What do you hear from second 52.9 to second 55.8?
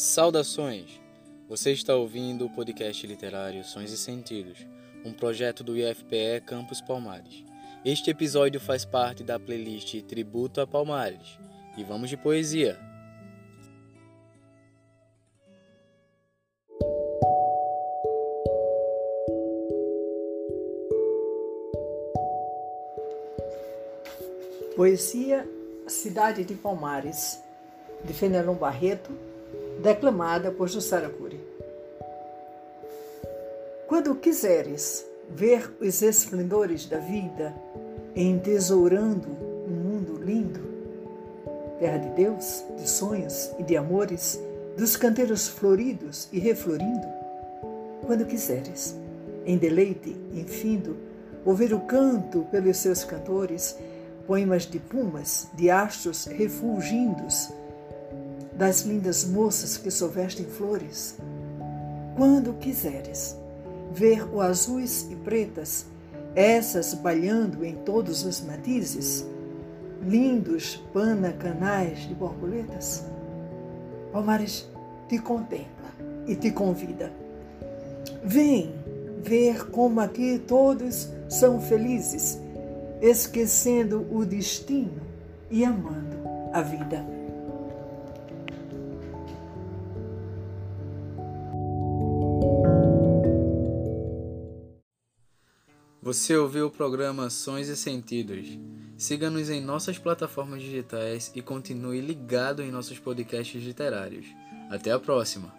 cantores, poemas de pumas, de